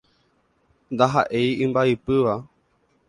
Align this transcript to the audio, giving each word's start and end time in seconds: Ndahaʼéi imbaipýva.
Ndahaʼéi 0.93 1.51
imbaipýva. 1.65 2.35